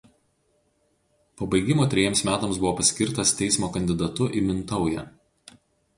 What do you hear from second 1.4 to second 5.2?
Po baigimo trejiems metams buvo paskirtas teismo kandidatu į Mintaują.